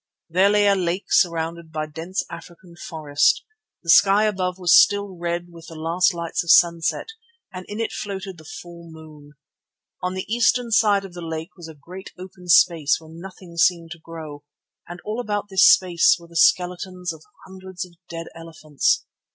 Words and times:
There 0.31 0.49
lay 0.49 0.65
a 0.65 0.73
lake 0.73 1.05
surrounded 1.13 1.71
by 1.71 1.85
dense 1.85 2.23
African 2.27 2.75
forest. 2.75 3.43
The 3.83 3.91
sky 3.91 4.23
above 4.23 4.57
was 4.57 4.75
still 4.81 5.15
red 5.15 5.51
with 5.51 5.67
the 5.67 5.75
last 5.75 6.11
lights 6.15 6.43
of 6.43 6.49
sunset 6.49 7.09
and 7.53 7.67
in 7.69 7.79
it 7.79 7.91
floated 7.93 8.39
the 8.39 8.43
full 8.45 8.89
moon. 8.89 9.33
On 10.01 10.15
the 10.15 10.25
eastern 10.27 10.71
side 10.71 11.05
of 11.05 11.13
the 11.13 11.21
lake 11.21 11.55
was 11.55 11.67
a 11.67 11.75
great 11.75 12.13
open 12.17 12.47
space 12.49 12.97
where 12.99 13.11
nothing 13.13 13.57
seemed 13.57 13.91
to 13.91 13.99
grow 13.99 14.43
and 14.87 14.99
all 15.05 15.19
about 15.19 15.49
this 15.49 15.71
space 15.71 16.17
were 16.19 16.27
the 16.27 16.35
skeletons 16.35 17.13
of 17.13 17.21
hundreds 17.45 17.85
of 17.85 17.93
dead 18.09 18.25
elephants. 18.33 19.05